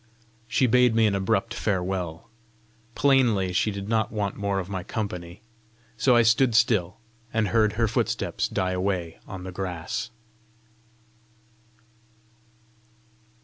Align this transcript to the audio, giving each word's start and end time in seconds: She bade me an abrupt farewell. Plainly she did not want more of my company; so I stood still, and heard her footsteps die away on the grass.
She 0.47 0.65
bade 0.65 0.95
me 0.95 1.05
an 1.05 1.13
abrupt 1.13 1.53
farewell. 1.53 2.27
Plainly 2.95 3.53
she 3.53 3.69
did 3.69 3.87
not 3.87 4.11
want 4.11 4.35
more 4.35 4.57
of 4.57 4.67
my 4.67 4.81
company; 4.83 5.43
so 5.95 6.15
I 6.15 6.23
stood 6.23 6.55
still, 6.55 6.97
and 7.31 7.49
heard 7.49 7.73
her 7.73 7.87
footsteps 7.87 8.47
die 8.47 8.71
away 8.73 9.19
on 9.27 9.43
the 9.43 9.51
grass. 9.51 10.09